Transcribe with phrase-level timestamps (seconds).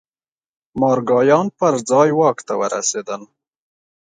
[0.81, 3.21] مارګایان پر ځای واک ته ورسېدل.